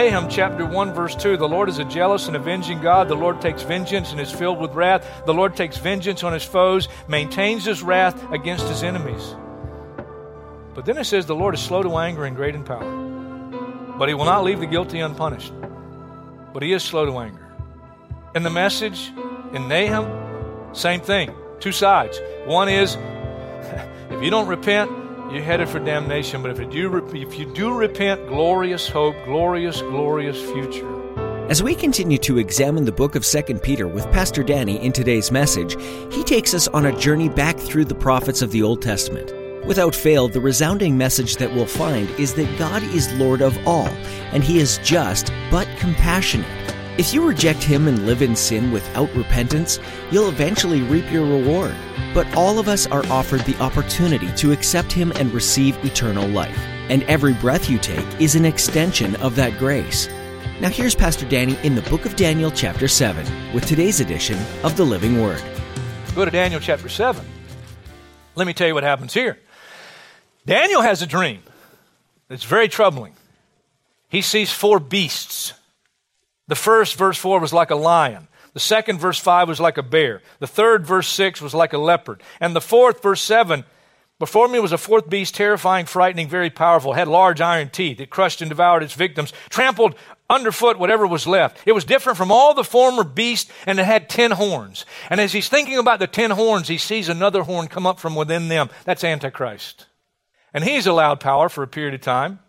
[0.00, 3.08] Nahum chapter 1, verse 2 The Lord is a jealous and avenging God.
[3.08, 5.06] The Lord takes vengeance and is filled with wrath.
[5.26, 9.36] The Lord takes vengeance on his foes, maintains his wrath against his enemies.
[10.74, 13.98] But then it says, The Lord is slow to anger and great in power.
[13.98, 15.52] But he will not leave the guilty unpunished.
[16.54, 17.46] But he is slow to anger.
[18.34, 19.12] And the message
[19.52, 21.34] in Nahum, same thing.
[21.58, 22.18] Two sides.
[22.46, 22.94] One is,
[24.10, 24.90] if you don't repent,
[25.32, 26.42] you're headed for damnation.
[26.42, 31.00] But if you do, if you do repent, glorious hope, glorious, glorious future.
[31.50, 35.32] As we continue to examine the book of 2 Peter with Pastor Danny in today's
[35.32, 35.76] message,
[36.12, 39.34] he takes us on a journey back through the prophets of the Old Testament.
[39.66, 43.88] Without fail, the resounding message that we'll find is that God is Lord of all,
[44.32, 46.59] and He is just but compassionate.
[47.00, 51.74] If you reject Him and live in sin without repentance, you'll eventually reap your reward.
[52.12, 56.58] But all of us are offered the opportunity to accept Him and receive eternal life.
[56.90, 60.10] And every breath you take is an extension of that grace.
[60.60, 64.76] Now, here's Pastor Danny in the book of Daniel, chapter 7, with today's edition of
[64.76, 65.42] the Living Word.
[66.14, 67.24] Go to Daniel chapter 7.
[68.34, 69.38] Let me tell you what happens here.
[70.44, 71.42] Daniel has a dream
[72.28, 73.14] that's very troubling.
[74.10, 75.54] He sees four beasts.
[76.50, 78.26] The first, verse 4, was like a lion.
[78.54, 80.20] The second, verse 5, was like a bear.
[80.40, 82.24] The third, verse 6, was like a leopard.
[82.40, 83.62] And the fourth, verse 7,
[84.18, 88.00] before me was a fourth beast, terrifying, frightening, very powerful, had large iron teeth.
[88.00, 89.94] It crushed and devoured its victims, trampled
[90.28, 91.58] underfoot whatever was left.
[91.66, 94.86] It was different from all the former beasts, and it had ten horns.
[95.08, 98.16] And as he's thinking about the ten horns, he sees another horn come up from
[98.16, 98.70] within them.
[98.84, 99.86] That's Antichrist.
[100.52, 102.40] And he's allowed power for a period of time.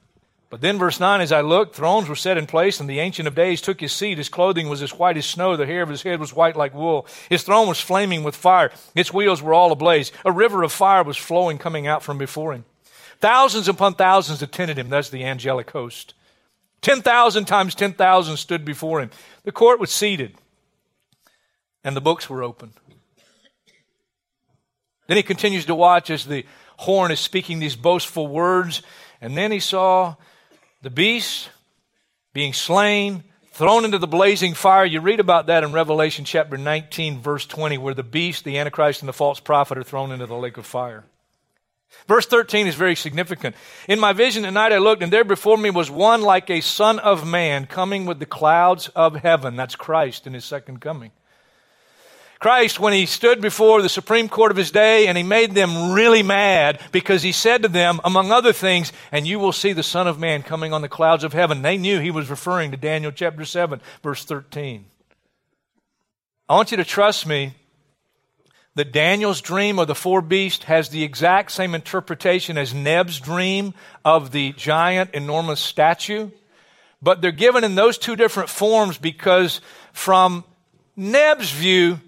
[0.51, 3.25] But then, verse 9, as I looked, thrones were set in place, and the Ancient
[3.25, 4.17] of Days took his seat.
[4.17, 5.55] His clothing was as white as snow.
[5.55, 7.07] The hair of his head was white like wool.
[7.29, 8.69] His throne was flaming with fire.
[8.93, 10.11] Its wheels were all ablaze.
[10.25, 12.65] A river of fire was flowing, coming out from before him.
[13.21, 14.89] Thousands upon thousands attended him.
[14.89, 16.15] That's the angelic host.
[16.81, 19.09] 10,000 times 10,000 stood before him.
[19.45, 20.35] The court was seated,
[21.81, 22.73] and the books were open.
[25.07, 26.45] Then he continues to watch as the
[26.75, 28.81] horn is speaking these boastful words,
[29.21, 30.15] and then he saw
[30.81, 31.49] the beast
[32.33, 34.85] being slain, thrown into the blazing fire.
[34.85, 39.01] You read about that in Revelation chapter 19, verse 20, where the beast, the Antichrist,
[39.01, 41.03] and the false prophet are thrown into the lake of fire.
[42.07, 43.55] Verse 13 is very significant.
[43.87, 46.61] In my vision at night I looked, and there before me was one like a
[46.61, 49.57] son of man coming with the clouds of heaven.
[49.57, 51.11] That's Christ in his second coming.
[52.41, 55.91] Christ, when he stood before the Supreme Court of his day and he made them
[55.91, 59.83] really mad because he said to them, among other things, and you will see the
[59.83, 61.61] Son of Man coming on the clouds of heaven.
[61.61, 64.85] They knew he was referring to Daniel chapter 7, verse 13.
[66.49, 67.53] I want you to trust me
[68.73, 73.75] that Daniel's dream of the four beasts has the exact same interpretation as Neb's dream
[74.03, 76.31] of the giant, enormous statue.
[77.03, 79.61] But they're given in those two different forms because,
[79.93, 80.43] from
[80.95, 81.99] Neb's view,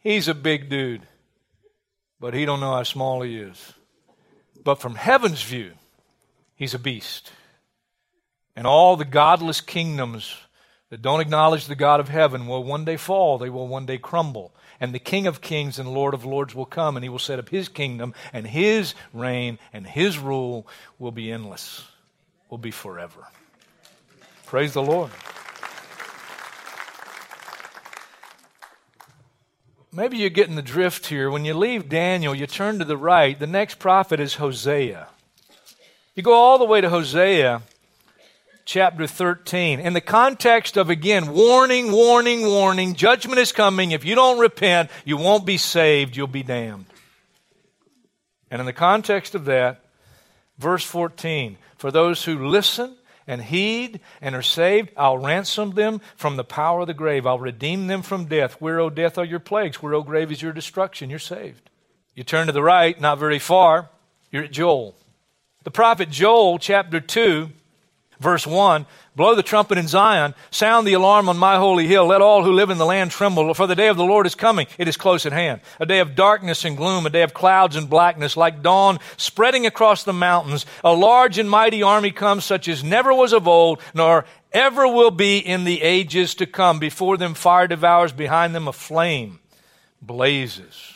[0.00, 1.02] he's a big dude,
[2.20, 3.72] but he don't know how small he is.
[4.64, 5.72] But from heaven's view,
[6.54, 7.32] he's a beast.
[8.56, 10.34] And all the godless kingdoms
[10.90, 13.98] that don't acknowledge the God of heaven will one day fall, they will one day
[13.98, 14.52] crumble.
[14.80, 17.38] And the King of kings and Lord of lords will come, and he will set
[17.38, 20.66] up his kingdom, and his reign and his rule
[20.98, 21.84] will be endless,
[22.48, 23.26] will be forever.
[24.46, 25.10] Praise the Lord.
[29.98, 31.28] Maybe you're getting the drift here.
[31.28, 33.36] When you leave Daniel, you turn to the right.
[33.36, 35.08] The next prophet is Hosea.
[36.14, 37.62] You go all the way to Hosea
[38.64, 39.80] chapter 13.
[39.80, 43.90] In the context of, again, warning, warning, warning, judgment is coming.
[43.90, 46.86] If you don't repent, you won't be saved, you'll be damned.
[48.52, 49.80] And in the context of that,
[50.58, 52.94] verse 14, for those who listen
[53.28, 57.26] and heed and are saved, I'll ransom them from the power of the grave.
[57.26, 58.54] I'll redeem them from death.
[58.54, 59.80] Where, O death, are your plagues?
[59.80, 61.10] Where, O grave, is your destruction?
[61.10, 61.70] You're saved.
[62.14, 63.90] You turn to the right, not very far,
[64.32, 64.96] you're at Joel.
[65.62, 67.50] The prophet Joel, chapter 2,
[68.20, 68.86] verse 1
[69.18, 72.06] Blow the trumpet in Zion, sound the alarm on my holy hill.
[72.06, 74.36] Let all who live in the land tremble, for the day of the Lord is
[74.36, 74.68] coming.
[74.78, 75.60] It is close at hand.
[75.80, 79.66] A day of darkness and gloom, a day of clouds and blackness, like dawn spreading
[79.66, 80.66] across the mountains.
[80.84, 85.10] A large and mighty army comes, such as never was of old, nor ever will
[85.10, 86.78] be in the ages to come.
[86.78, 89.40] Before them, fire devours, behind them, a flame
[90.00, 90.92] blazes.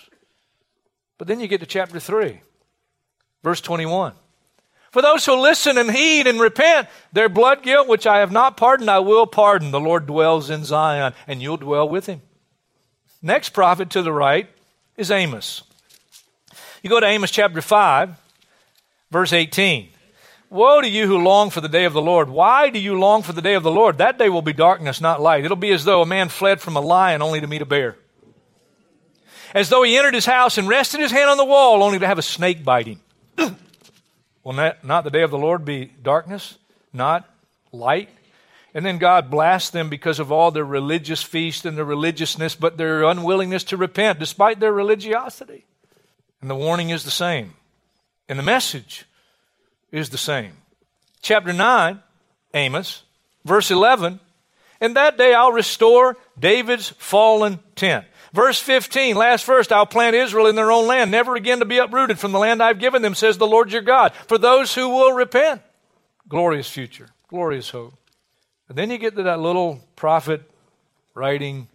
[1.18, 2.40] But then you get to chapter 3,
[3.42, 4.12] verse 21.
[4.92, 8.58] For those who listen and heed and repent, their blood guilt, which I have not
[8.58, 9.70] pardoned, I will pardon.
[9.70, 12.20] The Lord dwells in Zion, and you'll dwell with him.
[13.22, 14.50] Next prophet to the right
[14.98, 15.62] is Amos.
[16.82, 18.10] You go to Amos chapter 5,
[19.10, 19.88] verse 18.
[20.50, 22.28] Woe to you who long for the day of the Lord.
[22.28, 23.96] Why do you long for the day of the Lord?
[23.96, 25.46] That day will be darkness, not light.
[25.46, 27.96] It'll be as though a man fled from a lion only to meet a bear.
[29.54, 32.06] As though he entered his house and rested his hand on the wall only to
[32.06, 33.00] have a snake bite him.
[34.44, 36.58] will not, not the day of the Lord be darkness,
[36.92, 37.28] not
[37.72, 38.08] light?
[38.74, 42.78] And then God blasts them because of all their religious feast and their religiousness, but
[42.78, 45.64] their unwillingness to repent despite their religiosity.
[46.40, 47.54] And the warning is the same.
[48.28, 49.04] And the message
[49.90, 50.52] is the same.
[51.20, 52.00] Chapter 9,
[52.54, 53.02] Amos,
[53.44, 54.20] verse 11.
[54.80, 58.06] In that day I'll restore David's fallen tent.
[58.32, 61.78] Verse 15, last verse, I'll plant Israel in their own land, never again to be
[61.78, 64.88] uprooted from the land I've given them, says the Lord your God, for those who
[64.88, 65.60] will repent.
[66.28, 67.92] Glorious future, glorious hope.
[68.68, 70.42] And then you get to that little prophet
[71.14, 71.68] writing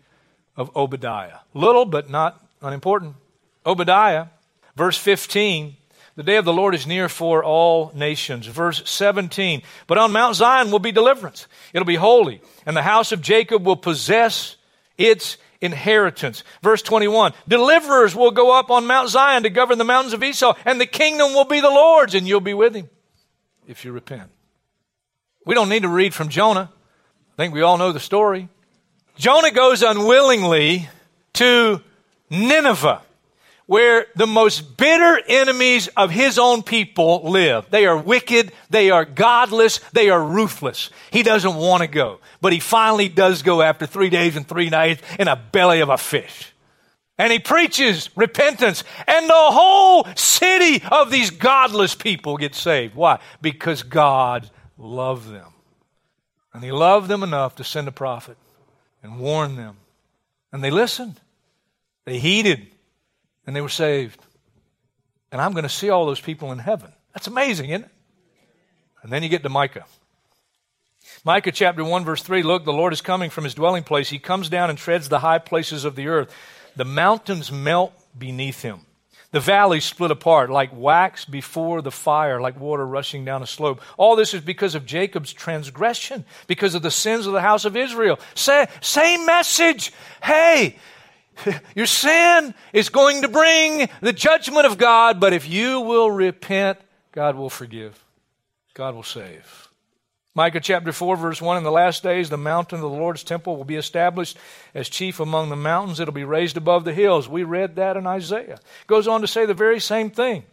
[0.55, 1.39] of Obadiah.
[1.53, 3.15] Little, but not unimportant.
[3.63, 4.27] Obadiah,
[4.75, 5.75] verse 15,
[6.15, 8.47] the day of the Lord is near for all nations.
[8.47, 9.61] Verse 17.
[9.85, 11.45] But on Mount Zion will be deliverance.
[11.73, 14.55] It'll be holy, and the house of Jacob will possess
[14.97, 16.43] its inheritance.
[16.61, 17.33] Verse 21.
[17.47, 20.85] Deliverers will go up on Mount Zion to govern the mountains of Esau, and the
[20.85, 22.89] kingdom will be the Lord's, and you'll be with him
[23.67, 24.29] if you repent.
[25.45, 26.71] We don't need to read from Jonah.
[27.33, 28.49] I think we all know the story.
[29.17, 30.89] Jonah goes unwillingly
[31.33, 31.81] to
[32.29, 33.01] Nineveh
[33.67, 37.67] where the most bitter enemies of his own people live.
[37.69, 40.89] They are wicked, they are godless, they are ruthless.
[41.11, 44.69] He doesn't want to go, but he finally does go after three days and three
[44.69, 46.53] nights in a belly of a fish.
[47.19, 52.95] And he preaches repentance, and the whole city of these godless people get saved.
[52.95, 53.19] Why?
[53.41, 55.51] Because God loved them.
[56.53, 58.37] And he loved them enough to send a prophet
[59.03, 59.77] and warn them.
[60.53, 61.19] And they listened,
[62.05, 62.67] they heeded
[63.47, 64.19] and they were saved.
[65.31, 66.91] And I'm going to see all those people in heaven.
[67.13, 67.91] That's amazing, isn't it?
[69.01, 69.85] And then you get to Micah.
[71.23, 74.09] Micah chapter 1, verse 3 Look, the Lord is coming from his dwelling place.
[74.09, 76.33] He comes down and treads the high places of the earth.
[76.75, 78.81] The mountains melt beneath him.
[79.31, 83.81] The valleys split apart like wax before the fire, like water rushing down a slope.
[83.97, 87.75] All this is because of Jacob's transgression, because of the sins of the house of
[87.75, 88.19] Israel.
[88.35, 89.91] Say, same message.
[90.23, 90.77] Hey,
[91.75, 96.79] Your sin is going to bring the judgment of God, but if you will repent,
[97.11, 98.03] God will forgive.
[98.73, 99.67] God will save.
[100.35, 103.57] Micah chapter 4, verse 1 In the last days, the mountain of the Lord's temple
[103.57, 104.37] will be established
[104.75, 105.99] as chief among the mountains.
[105.99, 107.27] It'll be raised above the hills.
[107.27, 108.59] We read that in Isaiah.
[108.85, 110.43] Goes on to say the very same thing.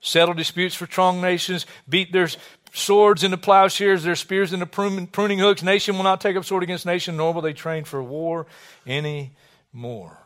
[0.00, 2.28] Settle disputes for strong nations, beat their
[2.72, 5.62] swords into plowshares, their spears into pruning hooks.
[5.62, 8.46] Nation will not take up sword against nation, nor will they train for war
[8.86, 9.32] any
[9.72, 10.18] more.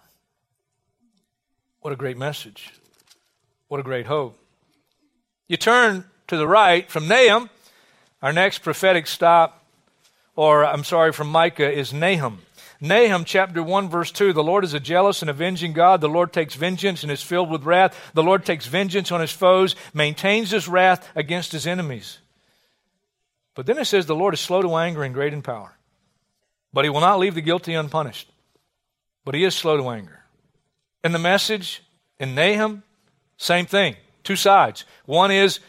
[1.82, 2.70] What a great message.
[3.66, 4.38] What a great hope.
[5.48, 7.50] You turn to the right from Nahum,
[8.22, 9.64] our next prophetic stop,
[10.36, 12.42] or I'm sorry, from Micah, is Nahum.
[12.80, 16.00] Nahum chapter 1, verse 2 The Lord is a jealous and avenging God.
[16.00, 18.12] The Lord takes vengeance and is filled with wrath.
[18.14, 22.18] The Lord takes vengeance on his foes, maintains his wrath against his enemies.
[23.56, 25.76] But then it says, The Lord is slow to anger and great in power.
[26.72, 28.30] But he will not leave the guilty unpunished.
[29.24, 30.21] But he is slow to anger.
[31.04, 31.82] In the message
[32.18, 32.82] in Nahum,
[33.36, 33.96] same thing.
[34.22, 34.84] Two sides.
[35.04, 35.60] One is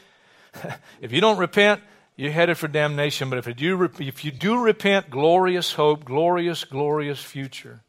[1.02, 1.82] if you don't repent,
[2.16, 3.30] you're headed for damnation.
[3.30, 7.82] But if you, if you do repent, glorious hope, glorious, glorious future.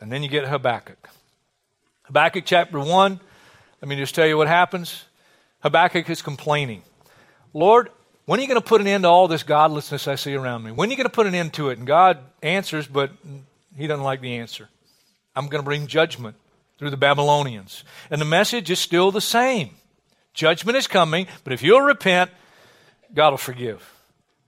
[0.00, 1.08] And then you get Habakkuk.
[2.04, 3.20] Habakkuk chapter 1,
[3.80, 5.04] let me just tell you what happens.
[5.60, 6.82] Habakkuk is complaining.
[7.52, 7.90] Lord,
[8.26, 10.62] when are you going to put an end to all this godlessness I see around
[10.62, 10.70] me?
[10.70, 11.78] When are you going to put an end to it?
[11.78, 13.10] And God answers, but
[13.76, 14.68] he doesn't like the answer.
[15.34, 16.36] I'm going to bring judgment
[16.78, 17.84] through the Babylonians.
[18.10, 19.70] And the message is still the same.
[20.32, 22.30] Judgment is coming, but if you'll repent,
[23.14, 23.92] God will forgive.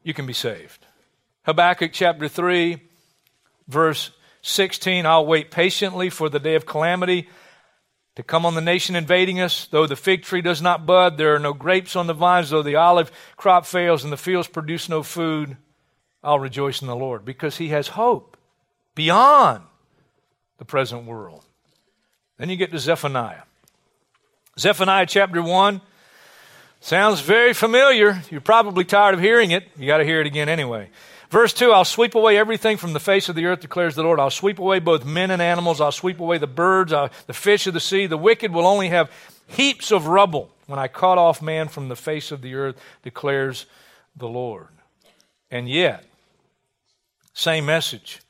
[0.02, 0.84] You can be saved.
[1.44, 2.80] Habakkuk chapter 3,
[3.68, 4.10] verse
[4.42, 7.28] 16 I'll wait patiently for the day of calamity
[8.16, 9.66] to come on the nation invading us.
[9.66, 12.62] Though the fig tree does not bud, there are no grapes on the vines, though
[12.62, 15.56] the olive crop fails and the fields produce no food,
[16.22, 18.36] I'll rejoice in the Lord because he has hope
[18.94, 19.64] beyond
[20.58, 21.44] the present world.
[22.38, 23.42] Then you get to Zephaniah.
[24.58, 25.80] Zephaniah chapter 1
[26.80, 28.22] sounds very familiar.
[28.30, 29.64] You're probably tired of hearing it.
[29.76, 30.90] You got to hear it again anyway.
[31.30, 34.20] Verse 2 I'll sweep away everything from the face of the earth, declares the Lord.
[34.20, 35.80] I'll sweep away both men and animals.
[35.80, 38.06] I'll sweep away the birds, uh, the fish of the sea.
[38.06, 39.10] The wicked will only have
[39.46, 43.66] heaps of rubble when I cut off man from the face of the earth, declares
[44.16, 44.68] the Lord.
[45.50, 46.04] And yet,
[47.32, 48.20] same message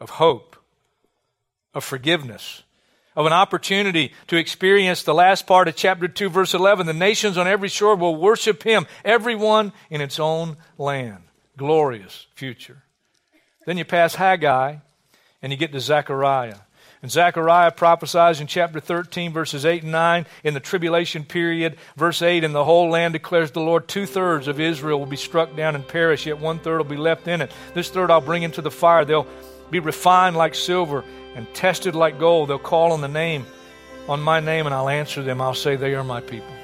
[0.00, 0.56] of hope,
[1.74, 2.62] of forgiveness,
[3.14, 6.86] of an opportunity to experience the last part of chapter 2, verse 11.
[6.86, 11.24] The nations on every shore will worship him, everyone in its own land.
[11.56, 12.82] Glorious future.
[13.66, 14.76] Then you pass Haggai
[15.42, 16.56] and you get to Zechariah.
[17.02, 21.76] And Zechariah prophesies in chapter 13, verses 8 and 9, in the tribulation period.
[21.96, 25.16] Verse 8, and the whole land declares the Lord, two thirds of Israel will be
[25.16, 27.50] struck down and perish, yet one third will be left in it.
[27.74, 29.04] This third I'll bring into the fire.
[29.04, 29.26] They'll
[29.72, 31.02] be refined like silver
[31.34, 32.50] and tested like gold.
[32.50, 33.46] They'll call on the name,
[34.06, 35.40] on my name, and I'll answer them.
[35.40, 36.54] I'll say, They are my people.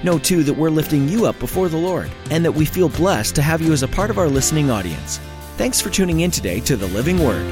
[0.02, 3.34] Know too that we're lifting you up before the Lord and that we feel blessed
[3.36, 5.18] to have you as a part of our listening audience.
[5.56, 7.46] Thanks for tuning in today to the Living Word.